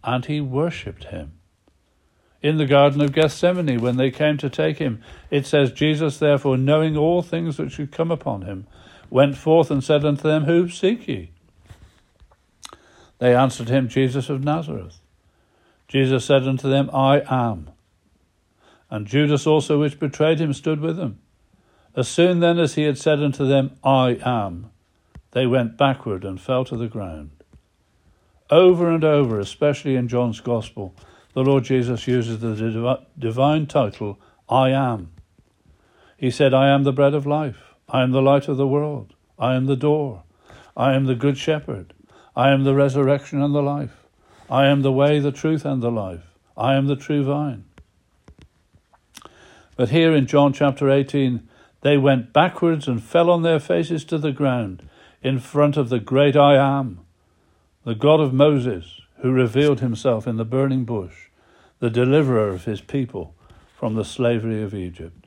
And 0.04 0.26
he 0.26 0.40
worshipped 0.40 1.06
him 1.06 1.34
in 2.42 2.58
the 2.58 2.66
Garden 2.66 3.02
of 3.02 3.14
Gethsemane 3.14 3.82
when 3.82 3.98
they 3.98 4.12
came 4.12 4.38
to 4.38 4.50
take 4.50 4.78
him. 4.78 5.02
It 5.30 5.46
says, 5.46 5.72
Jesus, 5.72 6.20
therefore, 6.20 6.58
knowing 6.58 6.96
all 6.96 7.22
things 7.22 7.58
which 7.58 7.74
should 7.74 7.92
come 7.92 8.12
upon 8.12 8.44
him, 8.44 8.68
went 9.10 9.38
forth 9.38 9.72
and 9.72 9.84
said 9.84 10.06
unto 10.06 10.24
them, 10.24 10.46
Who 10.46 10.70
seek 10.70 11.08
ye? 11.08 11.32
They 13.20 13.36
answered 13.36 13.70
him, 13.70 13.88
Jesus 13.88 14.30
of 14.30 14.44
Nazareth. 14.44 15.00
Jesus 15.88 16.26
said 16.26 16.44
unto 16.48 16.70
them, 16.70 16.90
I 16.94 17.22
am. 17.28 17.72
And 18.90 19.08
Judas 19.08 19.48
also, 19.48 19.80
which 19.80 20.00
betrayed 20.00 20.40
him, 20.40 20.54
stood 20.54 20.80
with 20.80 20.98
them. 20.98 21.20
As 21.96 22.08
soon 22.08 22.40
then 22.40 22.60
as 22.60 22.76
he 22.76 22.84
had 22.84 22.98
said 22.98 23.24
unto 23.24 23.48
them, 23.48 23.72
I 23.84 24.20
am, 24.24 24.70
they 25.32 25.48
went 25.48 25.78
backward 25.78 26.24
and 26.24 26.40
fell 26.40 26.64
to 26.66 26.78
the 26.78 26.88
ground. 26.88 27.32
Over 28.50 28.90
and 28.90 29.04
over, 29.04 29.40
especially 29.40 29.96
in 29.96 30.08
John's 30.08 30.40
Gospel, 30.40 30.96
the 31.34 31.44
Lord 31.44 31.66
Jesus 31.66 32.08
uses 32.08 32.40
the 32.40 33.02
divine 33.20 33.68
title, 33.68 34.20
I 34.50 34.70
am. 34.70 35.12
He 36.18 36.32
said, 36.32 36.54
I 36.54 36.70
am 36.70 36.84
the 36.84 36.94
bread 36.94 37.14
of 37.14 37.28
life. 37.28 37.76
I 37.90 38.02
am 38.04 38.12
the 38.12 38.22
light 38.22 38.48
of 38.48 38.58
the 38.58 38.68
world. 38.68 39.14
I 39.38 39.56
am 39.56 39.66
the 39.66 39.76
door. 39.76 40.24
I 40.76 40.94
am 40.94 41.06
the 41.06 41.16
good 41.16 41.38
shepherd. 41.38 41.94
I 42.36 42.50
am 42.52 42.64
the 42.64 42.74
resurrection 42.74 43.42
and 43.42 43.54
the 43.54 43.62
life. 43.62 44.06
I 44.50 44.68
am 44.68 44.82
the 44.82 44.92
way, 44.92 45.20
the 45.20 45.32
truth, 45.32 45.66
and 45.66 45.82
the 45.82 45.92
life. 45.92 46.34
I 46.56 46.76
am 46.76 46.88
the 46.88 46.96
true 46.96 47.24
vine. 47.24 47.66
But 49.76 49.90
here 49.90 50.16
in 50.16 50.26
John 50.26 50.54
chapter 50.54 50.90
18, 50.90 51.48
they 51.82 51.98
went 51.98 52.34
backwards 52.34 52.88
and 52.88 53.04
fell 53.04 53.30
on 53.30 53.44
their 53.44 53.60
faces 53.60 54.04
to 54.06 54.18
the 54.18 54.32
ground 54.32 54.88
in 55.22 55.40
front 55.40 55.78
of 55.78 55.90
the 55.90 56.00
great 56.00 56.36
I 56.36 56.56
am, 56.56 57.02
the 57.88 57.96
God 57.96 58.20
of 58.20 58.34
Moses, 58.34 59.00
who 59.22 59.32
revealed 59.32 59.80
himself 59.80 60.28
in 60.28 60.36
the 60.36 60.44
burning 60.44 60.84
bush 60.84 61.30
the 61.80 61.90
deliverer 61.90 62.50
of 62.50 62.66
his 62.66 62.82
people 62.82 63.34
from 63.80 63.96
the 63.96 64.04
slavery 64.04 64.62
of 64.62 64.74
Egypt. 64.74 65.26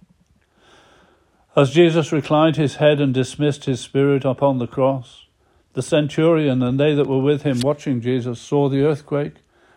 As 1.57 1.71
Jesus 1.71 2.13
reclined 2.13 2.57
his 2.57 2.75
head 2.75 3.01
and 3.01 3.15
dismissed 3.15 3.65
his 3.65 3.81
spirit 3.81 4.27
upon 4.27 4.59
the 4.59 4.67
cross, 4.67 5.25
the 5.73 5.81
centurion 5.81 6.63
and 6.63 6.79
they 6.79 6.95
that 6.95 7.07
were 7.07 7.23
with 7.23 7.45
him 7.45 7.61
watching 7.61 8.03
Jesus 8.03 8.39
saw 8.39 8.69
the 8.69 8.85
earthquake 8.85 9.37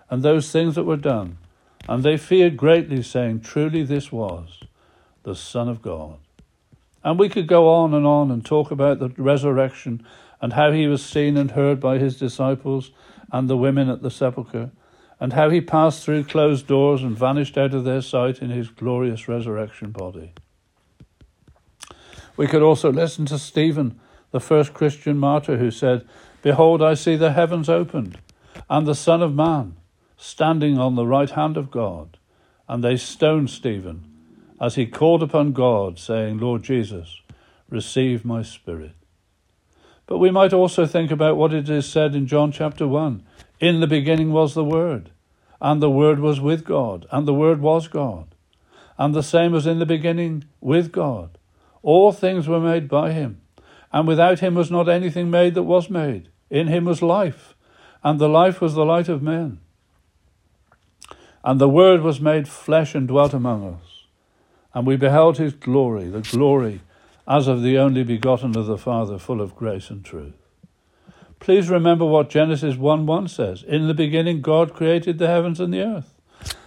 and 0.09 0.21
those 0.21 0.51
things 0.51 0.75
that 0.75 0.83
were 0.83 0.97
done, 0.97 1.37
and 1.87 2.03
they 2.03 2.17
feared 2.17 2.57
greatly, 2.57 3.01
saying, 3.01 3.39
Truly 3.39 3.83
this 3.83 4.11
was 4.11 4.59
the 5.23 5.35
Son 5.35 5.69
of 5.69 5.81
God. 5.81 6.17
And 7.01 7.17
we 7.17 7.29
could 7.29 7.47
go 7.47 7.69
on 7.69 7.93
and 7.93 8.05
on 8.05 8.29
and 8.29 8.45
talk 8.45 8.71
about 8.71 8.99
the 8.99 9.07
resurrection 9.15 10.05
and 10.43 10.51
how 10.53 10.73
he 10.73 10.87
was 10.87 11.03
seen 11.03 11.37
and 11.37 11.51
heard 11.51 11.79
by 11.79 11.97
his 11.97 12.17
disciples 12.17 12.91
and 13.31 13.49
the 13.49 13.55
women 13.55 13.87
at 13.89 14.01
the 14.01 14.11
sepulchre 14.11 14.71
and 15.17 15.31
how 15.31 15.49
he 15.49 15.61
passed 15.61 16.03
through 16.03 16.25
closed 16.25 16.67
doors 16.67 17.01
and 17.01 17.17
vanished 17.17 17.57
out 17.57 17.73
of 17.73 17.85
their 17.85 18.01
sight 18.01 18.41
in 18.41 18.49
his 18.49 18.67
glorious 18.67 19.29
resurrection 19.29 19.91
body. 19.91 20.33
We 22.35 22.45
could 22.45 22.61
also 22.61 22.91
listen 22.91 23.25
to 23.27 23.39
Stephen, 23.39 23.97
the 24.31 24.41
first 24.41 24.73
Christian 24.73 25.17
martyr, 25.17 25.59
who 25.59 25.71
said, 25.71 26.05
Behold, 26.41 26.81
I 26.81 26.95
see 26.95 27.15
the 27.15 27.31
heavens 27.31 27.69
opened, 27.69 28.19
and 28.69 28.85
the 28.85 28.95
Son 28.95 29.21
of 29.21 29.33
Man 29.33 29.77
standing 30.17 30.77
on 30.77 30.95
the 30.95 31.07
right 31.07 31.29
hand 31.29 31.55
of 31.55 31.71
God. 31.71 32.17
And 32.67 32.83
they 32.83 32.97
stoned 32.97 33.49
Stephen 33.49 34.11
as 34.59 34.75
he 34.75 34.87
called 34.87 35.23
upon 35.23 35.53
God, 35.53 35.99
saying, 35.99 36.39
Lord 36.39 36.63
Jesus, 36.63 37.21
receive 37.69 38.25
my 38.25 38.41
spirit. 38.41 38.95
But 40.05 40.17
we 40.17 40.31
might 40.31 40.53
also 40.53 40.85
think 40.85 41.11
about 41.11 41.37
what 41.37 41.53
it 41.53 41.69
is 41.69 41.85
said 41.85 42.15
in 42.15 42.27
John 42.27 42.51
chapter 42.51 42.87
1 42.87 43.23
In 43.59 43.79
the 43.79 43.87
beginning 43.87 44.31
was 44.31 44.53
the 44.53 44.63
Word, 44.63 45.11
and 45.61 45.81
the 45.81 45.89
Word 45.89 46.19
was 46.19 46.41
with 46.41 46.65
God, 46.65 47.05
and 47.11 47.27
the 47.27 47.33
Word 47.33 47.61
was 47.61 47.87
God. 47.87 48.27
And 48.97 49.15
the 49.15 49.23
same 49.23 49.53
was 49.53 49.65
in 49.65 49.79
the 49.79 49.85
beginning 49.85 50.45
with 50.61 50.91
God. 50.91 51.37
All 51.81 52.11
things 52.11 52.47
were 52.47 52.59
made 52.59 52.87
by 52.87 53.11
him, 53.11 53.41
and 53.91 54.07
without 54.07 54.39
him 54.39 54.55
was 54.55 54.69
not 54.69 54.89
anything 54.89 55.29
made 55.29 55.55
that 55.55 55.63
was 55.63 55.89
made. 55.89 56.29
In 56.49 56.67
him 56.67 56.85
was 56.85 57.01
life, 57.01 57.55
and 58.03 58.19
the 58.19 58.29
life 58.29 58.61
was 58.61 58.75
the 58.75 58.85
light 58.85 59.09
of 59.09 59.23
men. 59.23 59.59
And 61.43 61.59
the 61.59 61.69
Word 61.69 62.01
was 62.01 62.21
made 62.21 62.47
flesh 62.47 62.93
and 62.93 63.07
dwelt 63.07 63.33
among 63.33 63.65
us, 63.73 64.05
And 64.73 64.85
we 64.85 64.95
beheld 64.95 65.37
his 65.37 65.53
glory, 65.53 66.09
the 66.09 66.21
glory 66.21 66.81
as 67.27 67.47
of 67.47 67.61
the 67.61 67.77
only 67.77 68.03
begotten 68.03 68.57
of 68.57 68.65
the 68.65 68.77
Father, 68.77 69.17
full 69.17 69.41
of 69.41 69.55
grace 69.55 69.89
and 69.89 70.03
truth. 70.03 70.33
Please 71.39 71.69
remember 71.69 72.05
what 72.05 72.29
Genesis 72.29 72.75
1 72.75 73.05
1 73.05 73.27
says. 73.27 73.63
In 73.63 73.87
the 73.87 73.93
beginning, 73.93 74.41
God 74.41 74.73
created 74.73 75.19
the 75.19 75.27
heavens 75.27 75.59
and 75.59 75.73
the 75.73 75.81
earth. 75.81 76.13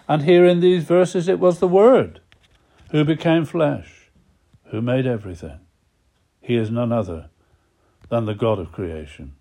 And 0.08 0.22
here 0.22 0.44
in 0.44 0.60
these 0.60 0.84
verses, 0.84 1.28
it 1.28 1.38
was 1.38 1.58
the 1.58 1.68
Word 1.68 2.20
who 2.90 3.04
became 3.04 3.44
flesh, 3.44 4.10
who 4.66 4.80
made 4.80 5.06
everything. 5.06 5.60
He 6.40 6.56
is 6.56 6.70
none 6.70 6.92
other 6.92 7.30
than 8.08 8.26
the 8.26 8.34
God 8.34 8.58
of 8.58 8.72
creation. 8.72 9.34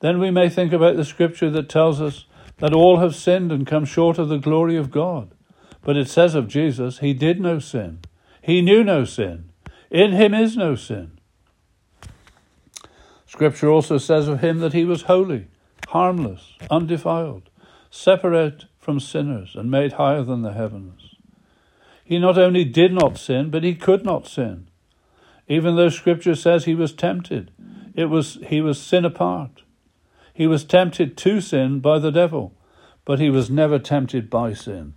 Then 0.00 0.18
we 0.18 0.30
may 0.30 0.48
think 0.48 0.72
about 0.72 0.96
the 0.96 1.04
scripture 1.04 1.50
that 1.50 1.68
tells 1.68 2.00
us 2.00 2.24
that 2.58 2.72
all 2.72 2.98
have 2.98 3.14
sinned 3.14 3.52
and 3.52 3.66
come 3.66 3.84
short 3.84 4.18
of 4.18 4.28
the 4.28 4.38
glory 4.38 4.76
of 4.76 4.90
God. 4.90 5.34
But 5.82 5.96
it 5.96 6.08
says 6.08 6.34
of 6.34 6.48
Jesus, 6.48 6.98
He 6.98 7.12
did 7.12 7.40
no 7.40 7.58
sin. 7.58 8.00
He 8.40 8.62
knew 8.62 8.84
no 8.84 9.04
sin. 9.04 9.50
In 9.94 10.10
Him 10.10 10.34
is 10.34 10.56
no 10.56 10.74
sin. 10.74 11.12
Scripture 13.26 13.70
also 13.70 13.96
says 13.96 14.26
of 14.26 14.40
Him 14.40 14.58
that 14.58 14.72
He 14.72 14.84
was 14.84 15.02
holy, 15.02 15.46
harmless, 15.86 16.54
undefiled, 16.68 17.48
separate 17.92 18.64
from 18.76 18.98
sinners, 18.98 19.54
and 19.54 19.70
made 19.70 19.92
higher 19.92 20.24
than 20.24 20.42
the 20.42 20.52
heavens. 20.52 21.14
He 22.04 22.18
not 22.18 22.36
only 22.36 22.64
did 22.64 22.92
not 22.92 23.18
sin, 23.18 23.50
but 23.50 23.62
He 23.62 23.76
could 23.76 24.04
not 24.04 24.26
sin. 24.26 24.66
Even 25.46 25.76
though 25.76 25.90
Scripture 25.90 26.34
says 26.34 26.64
He 26.64 26.74
was 26.74 26.92
tempted, 26.92 27.52
it 27.94 28.06
was 28.06 28.38
He 28.48 28.60
was 28.60 28.82
sin 28.82 29.04
apart. 29.04 29.62
He 30.32 30.48
was 30.48 30.64
tempted 30.64 31.16
to 31.18 31.40
sin 31.40 31.78
by 31.78 32.00
the 32.00 32.10
devil, 32.10 32.52
but 33.04 33.20
he 33.20 33.30
was 33.30 33.48
never 33.48 33.78
tempted 33.78 34.28
by 34.28 34.54
sin. 34.54 34.94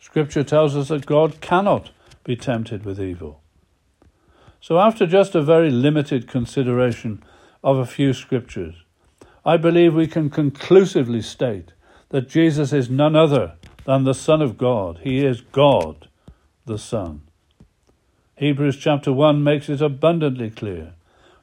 Scripture 0.00 0.42
tells 0.42 0.74
us 0.74 0.88
that 0.88 1.06
God 1.06 1.40
cannot 1.40 1.92
be 2.24 2.34
tempted 2.34 2.84
with 2.84 3.00
evil. 3.00 3.41
So, 4.62 4.78
after 4.78 5.08
just 5.08 5.34
a 5.34 5.42
very 5.42 5.70
limited 5.70 6.28
consideration 6.28 7.24
of 7.64 7.78
a 7.78 7.84
few 7.84 8.12
scriptures, 8.12 8.76
I 9.44 9.56
believe 9.56 9.92
we 9.92 10.06
can 10.06 10.30
conclusively 10.30 11.20
state 11.20 11.72
that 12.10 12.28
Jesus 12.28 12.72
is 12.72 12.88
none 12.88 13.16
other 13.16 13.54
than 13.86 14.04
the 14.04 14.14
Son 14.14 14.40
of 14.40 14.56
God. 14.56 15.00
He 15.02 15.26
is 15.26 15.40
God, 15.40 16.08
the 16.64 16.78
Son. 16.78 17.22
Hebrews 18.36 18.76
chapter 18.76 19.12
1 19.12 19.42
makes 19.42 19.68
it 19.68 19.80
abundantly 19.80 20.48
clear 20.48 20.92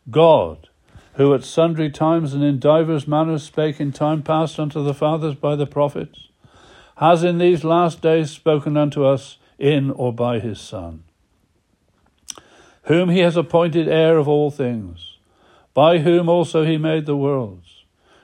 God, 0.10 0.70
who 1.16 1.34
at 1.34 1.44
sundry 1.44 1.90
times 1.90 2.34
and 2.34 2.42
in 2.42 2.58
divers 2.58 3.06
manners 3.06 3.44
spake 3.44 3.82
in 3.82 3.92
time 3.92 4.24
past 4.24 4.58
unto 4.58 4.82
the 4.82 4.94
fathers 4.94 5.36
by 5.36 5.58
the 5.58 5.68
prophets, 5.68 6.30
has 6.96 7.26
in 7.26 7.38
these 7.38 7.66
last 7.66 8.02
days 8.02 8.32
spoken 8.32 8.78
unto 8.78 9.04
us 9.04 9.38
in 9.58 9.92
or 9.92 10.14
by 10.14 10.40
his 10.40 10.62
Son, 10.62 11.04
whom 12.84 13.10
he 13.10 13.20
has 13.20 13.38
appointed 13.38 13.88
heir 13.88 14.18
of 14.18 14.28
all 14.28 14.52
things, 14.52 15.18
by 15.74 16.00
whom 16.00 16.30
also 16.30 16.66
he 16.66 16.78
made 16.78 17.06
the 17.06 17.16
worlds, 17.16 17.84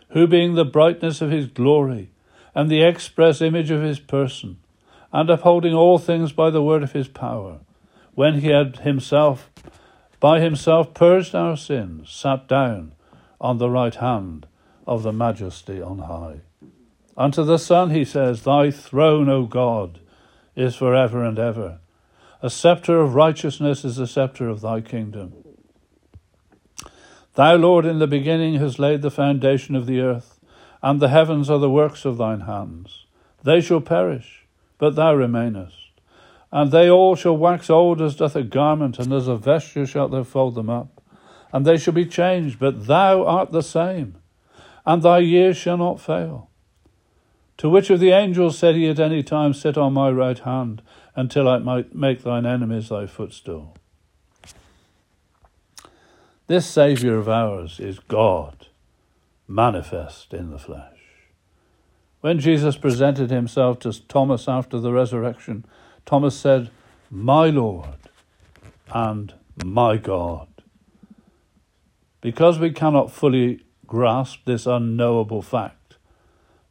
who 0.10 0.28
being 0.28 0.56
the 0.56 0.66
brightness 0.66 1.22
of 1.22 1.32
his 1.32 1.48
glory, 1.48 2.10
and 2.54 2.70
the 2.70 2.84
express 2.84 3.42
image 3.42 3.70
of 3.70 3.82
his 3.82 4.00
person, 4.00 4.58
and 5.12 5.30
upholding 5.30 5.74
all 5.74 5.98
things 5.98 6.32
by 6.32 6.50
the 6.50 6.64
word 6.64 6.84
of 6.84 6.94
his 6.94 7.08
power, 7.08 7.60
when 8.14 8.40
he 8.40 8.48
had 8.48 8.78
himself 8.78 9.50
by 10.20 10.40
himself 10.40 10.94
purged 10.94 11.36
our 11.36 11.56
sins, 11.56 12.10
sat 12.10 12.48
down 12.48 12.94
on 13.40 13.58
the 13.58 13.70
right 13.70 13.94
hand 13.96 14.48
of 14.88 15.04
the 15.04 15.14
majesty 15.14 15.82
on 15.82 16.00
high. 16.00 16.42
Unto 17.18 17.44
the 17.44 17.60
Son 17.60 17.92
he 17.92 18.04
says, 18.04 18.44
Thy 18.44 18.72
throne, 18.72 19.30
O 19.30 19.46
God, 19.46 20.00
is 20.56 20.76
for 20.76 20.96
ever 20.96 21.24
and 21.24 21.38
ever. 21.38 21.80
A 22.46 22.50
sceptre 22.50 23.02
of 23.02 23.16
righteousness 23.16 23.84
is 23.84 23.96
the 23.96 24.06
sceptre 24.06 24.48
of 24.48 24.62
thy 24.62 24.80
kingdom. 24.82 25.34
Thou, 27.34 27.56
Lord, 27.56 27.86
in 27.86 28.00
the 28.00 28.08
beginning 28.08 28.56
hast 28.56 28.78
laid 28.78 29.02
the 29.02 29.10
foundation 29.10 29.76
of 29.76 29.88
the 29.88 30.00
earth, 30.00 30.40
and 30.84 31.00
the 31.00 31.10
heavens 31.10 31.50
are 31.50 31.60
the 31.60 31.70
works 31.70 32.06
of 32.06 32.18
thine 32.18 32.42
hands. 32.42 33.06
They 33.44 33.62
shall 33.62 33.82
perish, 33.82 34.46
but 34.78 34.96
thou 34.96 35.16
remainest 35.16 35.86
and 36.56 36.72
they 36.72 36.90
all 36.90 37.16
shall 37.16 37.36
wax 37.36 37.70
old 37.70 38.02
as 38.02 38.16
doth 38.16 38.34
a 38.34 38.42
garment, 38.42 38.98
and 38.98 39.12
as 39.12 39.28
a 39.28 39.36
vesture 39.36 39.86
shalt 39.86 40.12
thou 40.12 40.24
fold 40.24 40.56
them 40.56 40.70
up. 40.70 41.02
And 41.52 41.66
they 41.66 41.76
shall 41.76 41.94
be 41.94 42.06
changed, 42.06 42.60
but 42.60 42.88
thou 42.88 43.26
art 43.26 43.52
the 43.52 43.62
same, 43.62 44.16
and 44.86 45.02
thy 45.02 45.20
years 45.20 45.58
shall 45.58 45.76
not 45.76 46.00
fail. 46.00 46.50
To 47.58 47.70
which 47.70 47.90
of 47.90 48.00
the 48.00 48.12
angels 48.12 48.58
said 48.58 48.76
he 48.76 48.88
at 48.88 49.02
any 49.02 49.22
time, 49.22 49.54
Sit 49.54 49.78
on 49.78 49.92
my 49.92 50.10
right 50.10 50.40
hand, 50.40 50.82
until 51.16 51.48
I 51.48 51.60
might 51.60 51.96
make 51.96 52.24
thine 52.24 52.46
enemies 52.46 52.90
thy 52.90 53.08
footstool? 53.08 53.76
This 56.48 56.68
Saviour 56.68 57.18
of 57.18 57.28
ours 57.28 57.80
is 57.80 58.00
God, 58.00 58.68
manifest 59.48 60.34
in 60.34 60.52
the 60.52 60.60
flesh. 60.60 60.92
When 62.22 62.40
Jesus 62.40 62.78
presented 62.78 63.30
himself 63.30 63.80
to 63.80 64.08
Thomas 64.08 64.48
after 64.48 64.80
the 64.80 64.92
resurrection, 64.92 65.66
Thomas 66.06 66.38
said, 66.38 66.70
My 67.10 67.50
Lord 67.50 67.98
and 68.94 69.34
my 69.64 69.98
God. 69.98 70.48
Because 72.22 72.60
we 72.60 72.72
cannot 72.72 73.12
fully 73.12 73.62
grasp 73.86 74.40
this 74.46 74.66
unknowable 74.66 75.42
fact, 75.42 75.98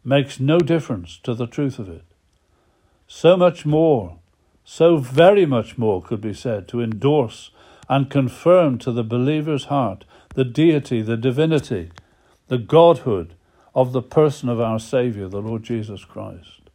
makes 0.04 0.38
no 0.40 0.58
difference 0.58 1.18
to 1.22 1.34
the 1.34 1.46
truth 1.46 1.78
of 1.78 1.88
it. 1.88 2.04
So 3.06 3.36
much 3.36 3.64
more, 3.64 4.18
so 4.64 4.96
very 4.96 5.44
much 5.44 5.76
more 5.76 6.02
could 6.02 6.20
be 6.20 6.34
said 6.34 6.66
to 6.68 6.80
endorse 6.80 7.50
and 7.88 8.10
confirm 8.10 8.78
to 8.78 8.90
the 8.90 9.04
believer's 9.04 9.66
heart 9.66 10.04
the 10.34 10.44
deity, 10.44 11.02
the 11.02 11.16
divinity, 11.16 11.90
the 12.48 12.58
godhood 12.58 13.34
of 13.74 13.92
the 13.92 14.02
person 14.02 14.48
of 14.48 14.60
our 14.60 14.78
Saviour, 14.78 15.28
the 15.28 15.42
Lord 15.42 15.62
Jesus 15.62 16.04
Christ. 16.04 16.70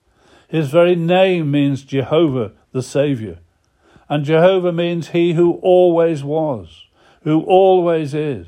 His 0.47 0.69
very 0.69 0.95
name 0.95 1.51
means 1.51 1.83
Jehovah 1.83 2.51
the 2.71 2.83
Saviour. 2.83 3.37
And 4.07 4.25
Jehovah 4.25 4.71
means 4.71 5.09
He 5.09 5.33
who 5.33 5.53
always 5.55 6.23
was, 6.23 6.87
who 7.23 7.41
always 7.41 8.13
is, 8.13 8.47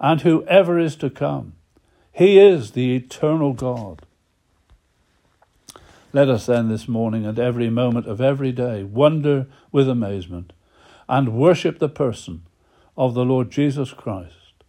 and 0.00 0.20
who 0.22 0.44
ever 0.46 0.78
is 0.78 0.96
to 0.96 1.10
come. 1.10 1.54
He 2.12 2.38
is 2.38 2.72
the 2.72 2.96
eternal 2.96 3.52
God. 3.52 4.05
Let 6.16 6.30
us 6.30 6.46
then 6.46 6.70
this 6.70 6.88
morning 6.88 7.26
and 7.26 7.38
every 7.38 7.68
moment 7.68 8.06
of 8.06 8.22
every 8.22 8.50
day 8.50 8.82
wonder 8.82 9.48
with 9.70 9.86
amazement 9.86 10.54
and 11.10 11.36
worship 11.36 11.78
the 11.78 11.90
person 11.90 12.44
of 12.96 13.12
the 13.12 13.22
Lord 13.22 13.50
Jesus 13.50 13.92
Christ. 13.92 14.64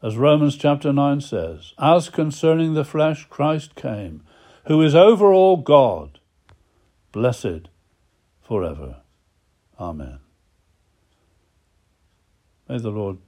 As 0.00 0.16
Romans 0.16 0.56
chapter 0.56 0.92
9 0.92 1.20
says, 1.20 1.72
As 1.76 2.08
concerning 2.08 2.74
the 2.74 2.84
flesh, 2.84 3.26
Christ 3.28 3.74
came, 3.74 4.22
who 4.66 4.80
is 4.80 4.94
over 4.94 5.32
all 5.32 5.56
God 5.56 6.20
blessed 7.10 7.68
forever. 8.40 8.98
Amen. 9.80 10.20
May 12.68 12.78
the 12.78 12.90
Lord 12.90 13.18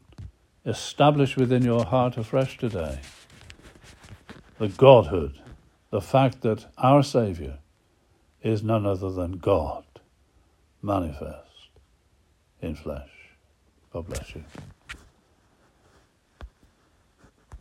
establish 0.65 1.37
within 1.37 1.65
your 1.65 1.85
heart 1.85 2.17
afresh 2.17 2.57
today 2.57 3.01
the 4.61 4.69
Godhood, 4.69 5.41
the 5.91 6.01
fact 6.01 6.43
that 6.43 6.67
our 6.79 7.03
Saviour 7.03 7.59
is 8.45 8.63
none 8.63 8.87
other 8.87 9.11
than 9.11 9.33
God 9.39 9.85
manifest 10.83 11.71
in 12.61 12.77
flesh. 12.77 13.11
God 13.93 14.07
bless 14.07 14.35
you. 14.35 14.45